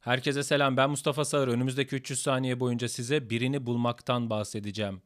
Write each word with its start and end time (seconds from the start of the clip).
Herkese 0.00 0.42
selam 0.42 0.76
ben 0.76 0.90
Mustafa 0.90 1.24
Sağır. 1.24 1.48
Önümüzdeki 1.48 1.96
300 1.96 2.22
saniye 2.22 2.60
boyunca 2.60 2.88
size 2.88 3.30
birini 3.30 3.66
bulmaktan 3.66 4.30
bahsedeceğim. 4.30 5.02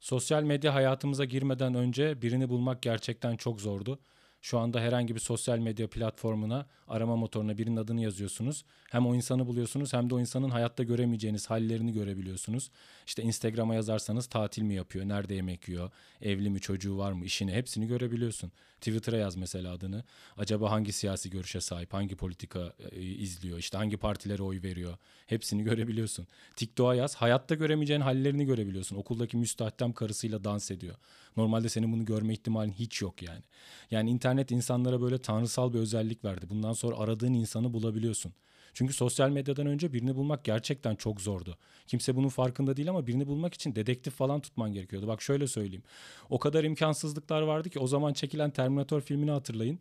Sosyal 0.00 0.42
medya 0.42 0.74
hayatımıza 0.74 1.24
girmeden 1.24 1.74
önce 1.74 2.22
birini 2.22 2.48
bulmak 2.48 2.82
gerçekten 2.82 3.36
çok 3.36 3.60
zordu. 3.60 3.98
Şu 4.42 4.58
anda 4.58 4.80
herhangi 4.80 5.14
bir 5.14 5.20
sosyal 5.20 5.58
medya 5.58 5.90
platformuna, 5.90 6.66
arama 6.88 7.16
motoruna 7.16 7.58
birinin 7.58 7.76
adını 7.76 8.00
yazıyorsunuz. 8.00 8.64
Hem 8.90 9.06
o 9.06 9.14
insanı 9.14 9.46
buluyorsunuz 9.46 9.92
hem 9.92 10.10
de 10.10 10.14
o 10.14 10.20
insanın 10.20 10.50
hayatta 10.50 10.82
göremeyeceğiniz 10.82 11.50
hallerini 11.50 11.92
görebiliyorsunuz. 11.92 12.70
İşte 13.06 13.22
Instagram'a 13.22 13.74
yazarsanız 13.74 14.26
tatil 14.26 14.62
mi 14.62 14.74
yapıyor, 14.74 15.08
nerede 15.08 15.34
yemek 15.34 15.68
yiyor, 15.68 15.90
evli 16.22 16.50
mi, 16.50 16.60
çocuğu 16.60 16.98
var 16.98 17.12
mı, 17.12 17.24
işini 17.24 17.52
hepsini 17.52 17.86
görebiliyorsun. 17.86 18.52
Twitter'a 18.80 19.16
yaz 19.16 19.36
mesela 19.36 19.72
adını. 19.72 20.04
Acaba 20.36 20.70
hangi 20.70 20.92
siyasi 20.92 21.30
görüşe 21.30 21.60
sahip, 21.60 21.92
hangi 21.92 22.16
politika 22.16 22.72
e, 22.92 23.00
izliyor, 23.00 23.58
işte 23.58 23.78
hangi 23.78 23.96
partilere 23.96 24.42
oy 24.42 24.62
veriyor. 24.62 24.96
Hepsini 25.26 25.64
görebiliyorsun. 25.70 26.26
TikTok'a 26.56 26.94
yaz, 26.94 27.14
hayatta 27.14 27.54
göremeyeceğin 27.54 28.00
hallerini 28.00 28.44
görebiliyorsun. 28.44 28.96
Okuldaki 28.96 29.36
müstahdem 29.36 29.92
karısıyla 29.92 30.44
dans 30.44 30.70
ediyor. 30.70 30.96
Normalde 31.36 31.68
senin 31.68 31.92
bunu 31.92 32.04
görme 32.04 32.32
ihtimalin 32.32 32.72
hiç 32.72 33.02
yok 33.02 33.22
yani. 33.22 33.42
Yani 33.90 34.10
internet 34.10 34.50
insanlara 34.50 35.00
böyle 35.00 35.18
tanrısal 35.18 35.72
bir 35.72 35.78
özellik 35.78 36.24
verdi. 36.24 36.46
Bundan 36.50 36.72
sonra 36.72 36.96
aradığın 36.96 37.34
insanı 37.34 37.72
bulabiliyorsun. 37.72 38.32
Çünkü 38.74 38.94
sosyal 38.94 39.30
medyadan 39.30 39.66
önce 39.66 39.92
birini 39.92 40.16
bulmak 40.16 40.44
gerçekten 40.44 40.94
çok 40.94 41.20
zordu. 41.20 41.58
Kimse 41.86 42.16
bunun 42.16 42.28
farkında 42.28 42.76
değil 42.76 42.90
ama 42.90 43.06
birini 43.06 43.26
bulmak 43.26 43.54
için 43.54 43.74
dedektif 43.74 44.14
falan 44.14 44.40
tutman 44.40 44.72
gerekiyordu. 44.72 45.08
Bak 45.08 45.22
şöyle 45.22 45.46
söyleyeyim. 45.46 45.82
O 46.30 46.38
kadar 46.38 46.64
imkansızlıklar 46.64 47.42
vardı 47.42 47.70
ki 47.70 47.78
o 47.78 47.86
zaman 47.86 48.12
çekilen 48.12 48.50
Terminator 48.50 49.00
filmini 49.00 49.30
hatırlayın. 49.30 49.78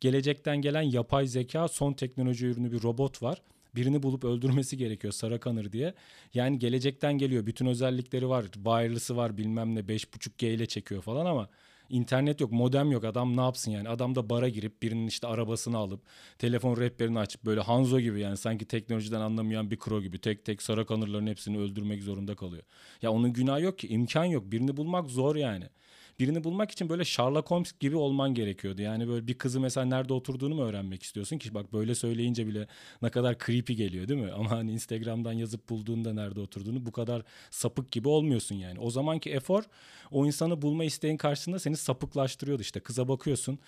Gelecekten 0.00 0.56
gelen 0.56 0.82
yapay 0.82 1.26
zeka 1.26 1.68
son 1.68 1.92
teknoloji 1.92 2.46
ürünü 2.46 2.72
bir 2.72 2.82
robot 2.82 3.22
var 3.22 3.42
birini 3.76 4.02
bulup 4.02 4.24
öldürmesi 4.24 4.76
gerekiyor 4.76 5.12
Sarah 5.12 5.40
Connor 5.40 5.72
diye. 5.72 5.94
Yani 6.34 6.58
gelecekten 6.58 7.18
geliyor. 7.18 7.46
Bütün 7.46 7.66
özellikleri 7.66 8.28
var. 8.28 8.44
Wireless'ı 8.44 9.16
var 9.16 9.36
bilmem 9.36 9.74
ne 9.74 9.80
5.5G 9.80 10.46
ile 10.46 10.66
çekiyor 10.66 11.02
falan 11.02 11.26
ama 11.26 11.48
internet 11.88 12.40
yok, 12.40 12.52
modem 12.52 12.92
yok. 12.92 13.04
Adam 13.04 13.36
ne 13.36 13.40
yapsın 13.40 13.70
yani? 13.70 13.88
Adam 13.88 14.14
da 14.14 14.30
bara 14.30 14.48
girip 14.48 14.82
birinin 14.82 15.06
işte 15.06 15.26
arabasını 15.26 15.76
alıp 15.76 16.00
telefon 16.38 16.76
rehberini 16.76 17.18
açıp 17.18 17.44
böyle 17.44 17.60
Hanzo 17.60 18.00
gibi 18.00 18.20
yani 18.20 18.36
sanki 18.36 18.64
teknolojiden 18.64 19.20
anlamayan 19.20 19.70
bir 19.70 19.78
kro 19.78 20.02
gibi 20.02 20.18
tek 20.18 20.44
tek 20.44 20.62
Sarah 20.62 20.86
Connor'ların 20.86 21.26
hepsini 21.26 21.58
öldürmek 21.58 22.02
zorunda 22.02 22.34
kalıyor. 22.36 22.62
Ya 23.02 23.12
onun 23.12 23.32
günahı 23.32 23.62
yok 23.62 23.78
ki, 23.78 23.88
imkan 23.88 24.24
yok. 24.24 24.52
Birini 24.52 24.76
bulmak 24.76 25.10
zor 25.10 25.36
yani 25.36 25.64
birini 26.18 26.44
bulmak 26.44 26.70
için 26.70 26.88
böyle 26.88 27.04
Sherlock 27.04 27.50
Holmes 27.50 27.72
gibi 27.80 27.96
olman 27.96 28.34
gerekiyordu. 28.34 28.82
Yani 28.82 29.08
böyle 29.08 29.26
bir 29.26 29.34
kızı 29.34 29.60
mesela 29.60 29.86
nerede 29.86 30.12
oturduğunu 30.12 30.54
mu 30.54 30.62
öğrenmek 30.62 31.02
istiyorsun 31.02 31.38
ki 31.38 31.54
bak 31.54 31.72
böyle 31.72 31.94
söyleyince 31.94 32.46
bile 32.46 32.66
ne 33.02 33.10
kadar 33.10 33.38
creepy 33.38 33.72
geliyor 33.72 34.08
değil 34.08 34.20
mi? 34.20 34.32
Ama 34.32 34.50
hani 34.50 34.72
Instagram'dan 34.72 35.32
yazıp 35.32 35.68
bulduğunda 35.68 36.12
nerede 36.12 36.40
oturduğunu 36.40 36.86
bu 36.86 36.92
kadar 36.92 37.22
sapık 37.50 37.90
gibi 37.90 38.08
olmuyorsun 38.08 38.54
yani. 38.54 38.80
O 38.80 38.90
zamanki 38.90 39.30
efor 39.30 39.62
o 40.10 40.26
insanı 40.26 40.62
bulma 40.62 40.84
isteğin 40.84 41.16
karşısında 41.16 41.58
seni 41.58 41.76
sapıklaştırıyordu 41.76 42.62
işte. 42.62 42.80
Kıza 42.80 43.08
bakıyorsun 43.08 43.58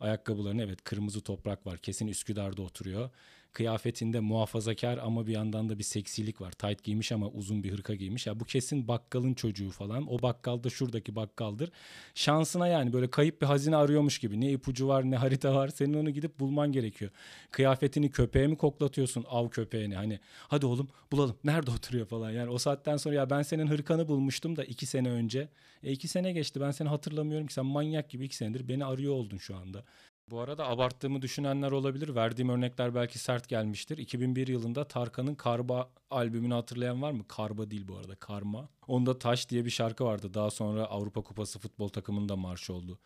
ayakkabılarına 0.00 0.62
evet 0.62 0.84
kırmızı 0.84 1.20
toprak 1.20 1.66
var 1.66 1.78
kesin 1.78 2.06
Üsküdar'da 2.06 2.62
oturuyor 2.62 3.10
kıyafetinde 3.52 4.20
muhafazakar 4.20 4.98
ama 4.98 5.26
bir 5.26 5.32
yandan 5.32 5.68
da 5.68 5.78
bir 5.78 5.84
seksilik 5.84 6.40
var. 6.40 6.52
Tight 6.52 6.84
giymiş 6.84 7.12
ama 7.12 7.28
uzun 7.28 7.62
bir 7.62 7.72
hırka 7.72 7.94
giymiş. 7.94 8.26
Ya 8.26 8.40
bu 8.40 8.44
kesin 8.44 8.88
bakkalın 8.88 9.34
çocuğu 9.34 9.70
falan. 9.70 10.12
O 10.12 10.22
bakkal 10.22 10.62
da 10.62 10.70
şuradaki 10.70 11.16
bakkaldır. 11.16 11.70
Şansına 12.14 12.68
yani 12.68 12.92
böyle 12.92 13.10
kayıp 13.10 13.42
bir 13.42 13.46
hazine 13.46 13.76
arıyormuş 13.76 14.18
gibi. 14.18 14.40
Ne 14.40 14.52
ipucu 14.52 14.88
var 14.88 15.10
ne 15.10 15.16
harita 15.16 15.54
var. 15.54 15.68
Senin 15.68 15.94
onu 15.94 16.10
gidip 16.10 16.40
bulman 16.40 16.72
gerekiyor. 16.72 17.10
Kıyafetini 17.50 18.10
köpeğe 18.10 18.46
mi 18.46 18.56
koklatıyorsun 18.56 19.24
av 19.28 19.48
köpeğini? 19.48 19.94
Hani 19.96 20.20
hadi 20.48 20.66
oğlum 20.66 20.88
bulalım. 21.12 21.36
Nerede 21.44 21.70
oturuyor 21.70 22.06
falan. 22.06 22.30
Yani 22.30 22.50
o 22.50 22.58
saatten 22.58 22.96
sonra 22.96 23.14
ya 23.14 23.30
ben 23.30 23.42
senin 23.42 23.66
hırkanı 23.66 24.08
bulmuştum 24.08 24.56
da 24.56 24.64
iki 24.64 24.86
sene 24.86 25.10
önce. 25.10 25.48
E 25.82 25.92
iki 25.92 26.08
sene 26.08 26.32
geçti 26.32 26.60
ben 26.60 26.70
seni 26.70 26.88
hatırlamıyorum 26.88 27.46
ki 27.46 27.54
sen 27.54 27.66
manyak 27.66 28.10
gibi 28.10 28.24
iki 28.24 28.36
senedir 28.36 28.68
beni 28.68 28.84
arıyor 28.84 29.14
oldun 29.14 29.38
şu 29.38 29.56
anda. 29.56 29.84
Bu 30.30 30.40
arada 30.40 30.68
abarttığımı 30.68 31.22
düşünenler 31.22 31.70
olabilir. 31.70 32.14
Verdiğim 32.14 32.48
örnekler 32.48 32.94
belki 32.94 33.18
sert 33.18 33.48
gelmiştir. 33.48 33.98
2001 33.98 34.46
yılında 34.46 34.88
Tarkan'ın 34.88 35.34
Karba 35.34 35.90
albümünü 36.10 36.54
hatırlayan 36.54 37.02
var 37.02 37.12
mı? 37.12 37.24
Karba 37.28 37.70
değil 37.70 37.88
bu 37.88 37.96
arada, 37.96 38.14
Karma. 38.14 38.68
Onda 38.86 39.18
Taş 39.18 39.48
diye 39.48 39.64
bir 39.64 39.70
şarkı 39.70 40.04
vardı. 40.04 40.34
Daha 40.34 40.50
sonra 40.50 40.84
Avrupa 40.84 41.20
Kupası 41.20 41.58
futbol 41.58 41.88
takımında 41.88 42.36
marş 42.36 42.70
oldu. 42.70 42.98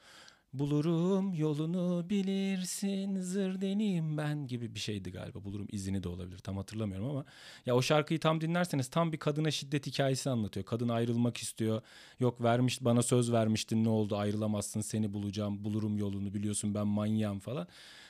Bulurum 0.53 1.35
yolunu 1.35 2.11
bilirsin 2.11 3.21
zır 3.21 3.61
deneyim 3.61 4.17
ben 4.19 4.47
gibi 4.47 4.75
bir 4.75 4.81
şeydi 4.81 5.13
galiba. 5.13 5.45
Bulurum 5.45 5.67
izini 5.73 6.03
de 6.03 6.09
olabilir 6.09 6.39
tam 6.39 6.57
hatırlamıyorum 6.57 7.11
ama. 7.11 7.25
Ya 7.67 7.77
o 7.77 7.83
şarkıyı 7.83 8.21
tam 8.21 8.41
dinlerseniz 8.41 8.89
tam 8.89 9.13
bir 9.13 9.19
kadına 9.19 9.51
şiddet 9.51 9.87
hikayesi 9.87 10.31
anlatıyor. 10.31 10.67
Kadın 10.67 10.89
ayrılmak 10.89 11.37
istiyor. 11.37 11.83
Yok 12.21 12.43
vermiş 12.43 12.85
bana 12.85 13.03
söz 13.03 13.33
vermiştin 13.33 13.85
ne 13.85 13.89
oldu 13.89 14.17
ayrılamazsın 14.17 14.81
seni 14.81 15.13
bulacağım 15.13 15.65
bulurum 15.65 15.99
yolunu 15.99 16.35
biliyorsun 16.35 16.75
ben 16.75 16.87
manyağım 16.87 17.39
falan. 17.41 17.67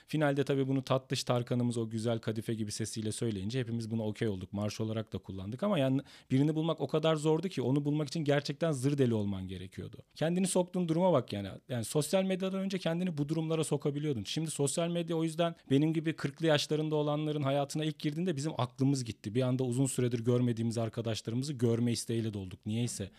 Finalde 0.09 0.45
tabii 0.45 0.69
bunu 0.69 0.83
tatlış 0.83 1.25
Tarkan'ımız 1.25 1.79
o 1.79 1.91
güzel 1.91 2.19
kadife 2.19 2.55
gibi 2.55 2.73
sesiyle 2.73 3.13
söyleyince 3.13 3.61
hepimiz 3.61 3.91
buna 3.91 4.03
okey 4.03 4.29
olduk. 4.29 4.53
Marş 4.53 4.81
olarak 4.81 5.13
da 5.13 5.19
kullandık 5.19 5.63
ama 5.63 5.79
yani 5.79 6.01
birini 6.31 6.55
bulmak 6.55 6.81
o 6.81 6.89
kadar 6.89 7.17
zordu 7.17 7.49
ki 7.49 7.63
onu 7.63 7.85
bulmak 7.85 8.09
için 8.09 8.25
gerçekten 8.25 8.73
zır 8.73 8.99
deli 8.99 9.15
olman 9.15 9.49
gerekiyordu. 9.49 9.97
Kendini 10.15 10.47
soktuğun 10.47 10.89
duruma 10.89 11.13
bak 11.13 11.33
yani. 11.33 11.49
Yani 11.69 11.85
sosyal 11.85 12.23
medyadan 12.23 12.61
önce 12.61 12.79
kendini 12.79 13.19
bu 13.19 13.29
durumlara 13.29 13.65
sokabiliyordun. 13.65 14.25
Şimdi 14.25 14.51
sosyal 14.51 14.89
medya 14.89 15.17
o 15.17 15.25
yüzden 15.25 15.55
benim 15.71 15.93
gibi 15.93 16.11
40'lı 16.11 16.47
yaşlarında 16.47 16.97
olanların 16.97 17.43
hayatına 17.43 17.85
ilk 17.85 17.99
girdiğinde 17.99 18.37
bizim 18.37 18.53
aklımız 18.59 19.05
gitti. 19.05 19.35
Bir 19.35 19.43
anda 19.43 19.65
uzun 19.65 19.87
süredir 19.87 20.25
görmediğimiz 20.25 20.79
arkadaşlarımızı 20.79 21.53
görme 21.53 21.93
isteğiyle 21.93 22.35
dolduk. 22.35 22.67
Niyeyse. 22.67 23.11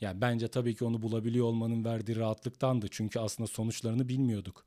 Yani 0.00 0.20
bence 0.20 0.48
tabii 0.48 0.74
ki 0.74 0.84
onu 0.84 1.02
bulabiliyor 1.02 1.46
olmanın 1.46 1.84
verdiği 1.84 2.16
rahatlıktandı. 2.16 2.86
Çünkü 2.90 3.18
aslında 3.18 3.46
sonuçlarını 3.46 4.08
bilmiyorduk. 4.08 4.64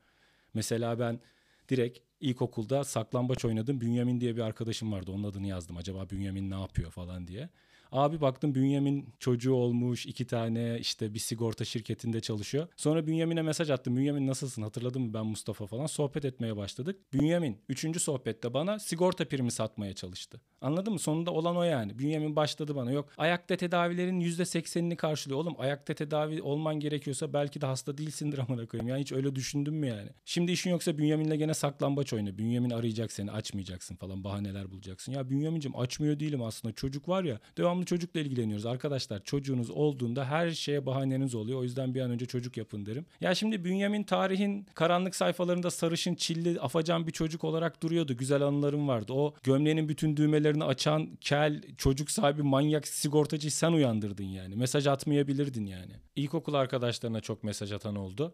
Mesela 0.53 0.99
ben 0.99 1.19
direkt 1.69 1.99
ilkokulda 2.19 2.83
saklambaç 2.83 3.45
oynadım. 3.45 3.81
Bünyamin 3.81 4.21
diye 4.21 4.35
bir 4.35 4.41
arkadaşım 4.41 4.91
vardı. 4.91 5.11
Onun 5.11 5.23
adını 5.23 5.47
yazdım. 5.47 5.77
Acaba 5.77 6.09
Bünyamin 6.09 6.51
ne 6.51 6.59
yapıyor 6.61 6.91
falan 6.91 7.27
diye. 7.27 7.49
Abi 7.91 8.21
baktım 8.21 8.55
Bünyamin 8.55 9.13
çocuğu 9.19 9.53
olmuş 9.53 10.05
iki 10.05 10.27
tane 10.27 10.77
işte 10.79 11.13
bir 11.13 11.19
sigorta 11.19 11.65
şirketinde 11.65 12.21
çalışıyor. 12.21 12.67
Sonra 12.75 13.07
Bünyamin'e 13.07 13.41
mesaj 13.41 13.69
attım. 13.69 13.97
Bünyamin 13.97 14.27
nasılsın 14.27 14.61
hatırladın 14.61 15.01
mı 15.01 15.13
ben 15.13 15.25
Mustafa 15.25 15.67
falan. 15.67 15.85
Sohbet 15.85 16.25
etmeye 16.25 16.57
başladık. 16.57 17.13
Bünyamin 17.13 17.57
üçüncü 17.69 17.99
sohbette 17.99 18.53
bana 18.53 18.79
sigorta 18.79 19.25
primi 19.27 19.51
satmaya 19.51 19.93
çalıştı. 19.93 20.41
Anladın 20.61 20.93
mı? 20.93 20.99
Sonunda 20.99 21.31
olan 21.31 21.57
o 21.57 21.63
yani. 21.63 21.99
Bünyamin 21.99 22.35
başladı 22.35 22.75
bana. 22.75 22.91
Yok 22.91 23.09
ayakta 23.17 23.55
tedavilerin 23.55 24.21
%80'ini 24.21 24.95
karşılıyor. 24.95 25.39
Oğlum 25.39 25.55
ayakta 25.57 25.93
tedavi 25.93 26.41
olman 26.41 26.79
gerekiyorsa 26.79 27.33
belki 27.33 27.61
de 27.61 27.65
hasta 27.65 27.97
değilsindir 27.97 28.37
amına 28.37 28.65
koyayım. 28.65 28.87
Yani 28.87 29.01
hiç 29.01 29.11
öyle 29.11 29.35
düşündün 29.35 29.73
mü 29.73 29.87
yani? 29.87 30.09
Şimdi 30.25 30.51
işin 30.51 30.69
yoksa 30.69 30.97
Bünyamin'le 30.97 31.37
gene 31.37 31.53
saklambaç 31.53 32.13
oyna. 32.13 32.37
Bünyamin 32.37 32.69
arayacak 32.69 33.11
seni 33.11 33.31
açmayacaksın 33.31 33.95
falan 33.95 34.23
bahaneler 34.23 34.71
bulacaksın. 34.71 35.11
Ya 35.11 35.29
Bünyamin'cim 35.29 35.77
açmıyor 35.77 36.19
değilim 36.19 36.43
aslında. 36.43 36.73
Çocuk 36.73 37.09
var 37.09 37.23
ya 37.23 37.39
devamlı 37.57 37.78
çocukla 37.85 38.19
ilgileniyoruz. 38.19 38.65
Arkadaşlar 38.65 39.23
çocuğunuz 39.23 39.69
olduğunda 39.69 40.25
her 40.25 40.51
şeye 40.51 40.85
bahaneniz 40.85 41.35
oluyor. 41.35 41.59
O 41.59 41.63
yüzden 41.63 41.95
bir 41.95 42.01
an 42.01 42.11
önce 42.11 42.25
çocuk 42.25 42.57
yapın 42.57 42.85
derim. 42.85 43.05
Ya 43.21 43.35
şimdi 43.35 43.65
Bünyamin 43.65 44.03
tarihin 44.03 44.65
karanlık 44.73 45.15
sayfalarında 45.15 45.71
sarışın, 45.71 46.15
çilli, 46.15 46.59
afacan 46.59 47.07
bir 47.07 47.11
çocuk 47.11 47.43
olarak 47.43 47.83
duruyordu. 47.83 48.17
Güzel 48.17 48.41
anılarım 48.41 48.87
vardı. 48.87 49.13
O 49.13 49.33
gömleğinin 49.43 49.89
bütün 49.89 50.17
düğmeleri 50.17 50.49
bilgisayarını 50.49 50.65
açan 50.65 51.17
kel 51.21 51.61
çocuk 51.77 52.11
sahibi 52.11 52.43
manyak 52.43 52.87
sigortacıyı 52.87 53.51
sen 53.51 53.71
uyandırdın 53.71 54.23
yani. 54.23 54.55
Mesaj 54.55 54.87
atmayabilirdin 54.87 55.65
yani. 55.65 55.93
İlkokul 56.15 56.53
arkadaşlarına 56.53 57.21
çok 57.21 57.43
mesaj 57.43 57.71
atan 57.71 57.95
oldu. 57.95 58.33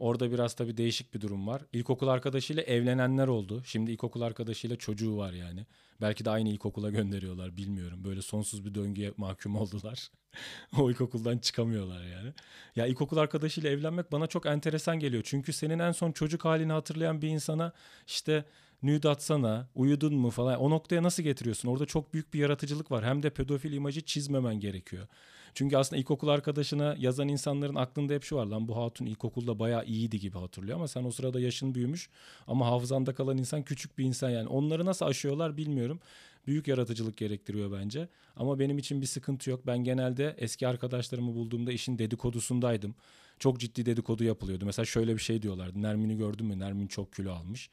Orada 0.00 0.32
biraz 0.32 0.54
tabii 0.54 0.76
değişik 0.76 1.14
bir 1.14 1.20
durum 1.20 1.46
var. 1.46 1.62
İlkokul 1.72 2.08
arkadaşıyla 2.08 2.62
evlenenler 2.62 3.28
oldu. 3.28 3.62
Şimdi 3.64 3.92
ilkokul 3.92 4.20
arkadaşıyla 4.20 4.76
çocuğu 4.76 5.16
var 5.16 5.32
yani. 5.32 5.66
Belki 6.00 6.24
de 6.24 6.30
aynı 6.30 6.48
ilkokula 6.48 6.90
gönderiyorlar 6.98 7.56
bilmiyorum. 7.56 8.04
Böyle 8.04 8.22
sonsuz 8.22 8.64
bir 8.64 8.74
döngüye 8.74 9.12
mahkum 9.16 9.56
oldular. 9.56 10.10
o 10.78 10.90
ilkokuldan 10.90 11.38
çıkamıyorlar 11.38 12.04
yani. 12.04 12.32
Ya 12.76 12.86
ilkokul 12.86 13.16
arkadaşıyla 13.16 13.70
evlenmek 13.70 14.12
bana 14.12 14.26
çok 14.26 14.46
enteresan 14.46 14.98
geliyor. 14.98 15.22
Çünkü 15.26 15.52
senin 15.52 15.78
en 15.78 15.92
son 15.92 16.12
çocuk 16.12 16.44
halini 16.44 16.72
hatırlayan 16.72 17.22
bir 17.22 17.28
insana 17.28 17.72
işte 18.06 18.44
nude 18.82 19.08
atsana, 19.08 19.68
uyudun 19.74 20.14
mu 20.14 20.30
falan. 20.30 20.60
O 20.60 20.70
noktaya 20.70 21.02
nasıl 21.02 21.22
getiriyorsun? 21.22 21.68
Orada 21.68 21.86
çok 21.86 22.14
büyük 22.14 22.34
bir 22.34 22.38
yaratıcılık 22.38 22.90
var. 22.90 23.04
Hem 23.04 23.22
de 23.22 23.30
pedofil 23.30 23.72
imajı 23.72 24.00
çizmemen 24.00 24.60
gerekiyor. 24.60 25.06
Çünkü 25.54 25.76
aslında 25.76 26.00
ilkokul 26.00 26.28
arkadaşına 26.28 26.96
yazan 26.98 27.28
insanların 27.28 27.74
aklında 27.74 28.12
hep 28.12 28.24
şu 28.24 28.36
var 28.36 28.46
lan 28.46 28.68
bu 28.68 28.76
hatun 28.76 29.06
ilkokulda 29.06 29.58
bayağı 29.58 29.84
iyiydi 29.84 30.20
gibi 30.20 30.38
hatırlıyor 30.38 30.76
ama 30.76 30.88
sen 30.88 31.04
o 31.04 31.10
sırada 31.10 31.40
yaşın 31.40 31.74
büyümüş 31.74 32.08
ama 32.46 32.66
hafızanda 32.66 33.14
kalan 33.14 33.38
insan 33.38 33.62
küçük 33.62 33.98
bir 33.98 34.04
insan 34.04 34.30
yani. 34.30 34.48
Onları 34.48 34.84
nasıl 34.84 35.06
aşıyorlar 35.06 35.56
bilmiyorum. 35.56 36.00
Büyük 36.46 36.68
yaratıcılık 36.68 37.16
gerektiriyor 37.16 37.72
bence. 37.72 38.08
Ama 38.36 38.58
benim 38.58 38.78
için 38.78 39.00
bir 39.00 39.06
sıkıntı 39.06 39.50
yok. 39.50 39.66
Ben 39.66 39.78
genelde 39.78 40.34
eski 40.38 40.68
arkadaşlarımı 40.68 41.34
bulduğumda 41.34 41.72
işin 41.72 41.98
dedikodusundaydım. 41.98 42.94
çok 43.38 43.60
ciddi 43.60 43.86
dedikodu 43.86 44.24
yapılıyordu. 44.24 44.66
Mesela 44.66 44.86
şöyle 44.86 45.14
bir 45.14 45.20
şey 45.20 45.42
diyorlardı. 45.42 45.82
Nermin'i 45.82 46.16
gördün 46.16 46.46
mü? 46.46 46.58
Nermin 46.58 46.86
çok 46.86 47.12
kilo 47.12 47.32
almış. 47.32 47.70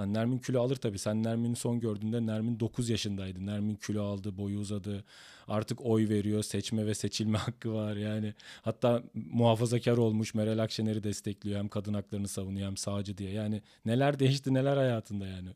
Lan 0.00 0.14
Nermin 0.14 0.38
kilo 0.38 0.62
alır 0.62 0.76
tabii. 0.76 0.98
Sen 0.98 1.22
Nermin'i 1.22 1.56
son 1.56 1.80
gördüğünde 1.80 2.26
Nermin 2.26 2.60
9 2.60 2.88
yaşındaydı. 2.90 3.46
Nermin 3.46 3.74
kilo 3.74 4.02
aldı, 4.02 4.38
boyu 4.38 4.58
uzadı. 4.58 5.04
Artık 5.48 5.86
oy 5.86 6.08
veriyor. 6.08 6.42
Seçme 6.42 6.86
ve 6.86 6.94
seçilme 6.94 7.38
hakkı 7.46 7.74
var. 7.74 7.96
Yani 7.96 8.34
hatta 8.62 9.02
muhafazakar 9.14 9.96
olmuş. 9.96 10.34
Meral 10.34 10.58
Akşener'i 10.58 11.02
destekliyor. 11.02 11.58
Hem 11.58 11.68
kadın 11.68 11.94
haklarını 11.94 12.28
savunuyor 12.28 12.66
hem 12.66 12.76
sağcı 12.76 13.18
diye. 13.18 13.30
Yani 13.32 13.62
neler 13.84 14.18
değişti 14.18 14.54
neler 14.54 14.76
hayatında 14.76 15.26
yani. 15.26 15.48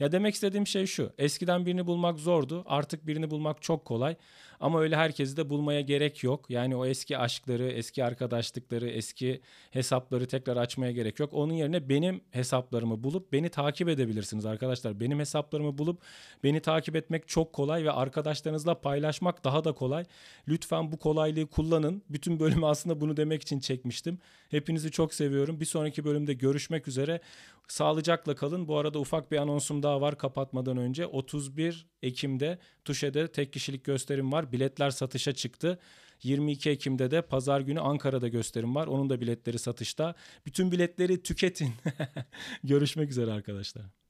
Ya 0.00 0.12
demek 0.12 0.34
istediğim 0.34 0.66
şey 0.66 0.86
şu. 0.86 1.12
Eskiden 1.18 1.66
birini 1.66 1.86
bulmak 1.86 2.18
zordu. 2.18 2.64
Artık 2.66 3.06
birini 3.06 3.30
bulmak 3.30 3.62
çok 3.62 3.84
kolay. 3.84 4.16
Ama 4.62 4.80
öyle 4.80 4.96
herkesi 4.96 5.36
de 5.36 5.50
bulmaya 5.50 5.80
gerek 5.80 6.24
yok. 6.24 6.50
Yani 6.50 6.76
o 6.76 6.86
eski 6.86 7.18
aşkları, 7.18 7.68
eski 7.68 8.04
arkadaşlıkları, 8.04 8.88
eski 8.88 9.40
hesapları 9.70 10.26
tekrar 10.26 10.56
açmaya 10.56 10.92
gerek 10.92 11.20
yok. 11.20 11.32
Onun 11.32 11.54
yerine 11.54 11.88
benim 11.88 12.20
hesaplarımı 12.30 13.04
bulup 13.04 13.32
beni 13.32 13.48
takip 13.48 13.88
edebilirsiniz 13.88 14.46
arkadaşlar. 14.46 15.00
Benim 15.00 15.18
hesaplarımı 15.18 15.78
bulup 15.78 16.02
beni 16.44 16.60
takip 16.60 16.96
etmek 16.96 17.28
çok 17.28 17.52
kolay 17.52 17.84
ve 17.84 17.92
arkadaşlarınızla 17.92 18.80
paylaşmak 18.80 19.44
daha 19.44 19.64
da 19.64 19.72
kolay. 19.72 20.04
Lütfen 20.48 20.92
bu 20.92 20.98
kolaylığı 20.98 21.46
kullanın. 21.46 22.02
Bütün 22.10 22.40
bölümü 22.40 22.66
aslında 22.66 23.00
bunu 23.00 23.16
demek 23.16 23.42
için 23.42 23.60
çekmiştim. 23.60 24.18
Hepinizi 24.48 24.90
çok 24.90 25.14
seviyorum. 25.14 25.60
Bir 25.60 25.64
sonraki 25.64 26.04
bölümde 26.04 26.34
görüşmek 26.34 26.88
üzere. 26.88 27.20
Sağlıcakla 27.68 28.34
kalın. 28.34 28.68
Bu 28.68 28.78
arada 28.78 28.98
ufak 28.98 29.32
bir 29.32 29.36
anonsum 29.36 29.82
daha 29.82 30.00
var 30.00 30.18
kapatmadan 30.18 30.76
önce. 30.76 31.06
31 31.06 31.86
Ekim'de 32.02 32.58
Tuşe'de 32.84 33.32
tek 33.32 33.52
kişilik 33.52 33.84
gösterim 33.84 34.32
var. 34.32 34.51
Biletler 34.52 34.90
satışa 34.90 35.32
çıktı. 35.32 35.78
22 36.22 36.70
Ekim'de 36.70 37.10
de 37.10 37.22
pazar 37.22 37.60
günü 37.60 37.80
Ankara'da 37.80 38.28
gösterim 38.28 38.74
var. 38.74 38.86
Onun 38.86 39.10
da 39.10 39.20
biletleri 39.20 39.58
satışta. 39.58 40.14
Bütün 40.46 40.72
biletleri 40.72 41.22
tüketin. 41.22 41.70
Görüşmek 42.64 43.10
üzere 43.10 43.32
arkadaşlar. 43.32 44.01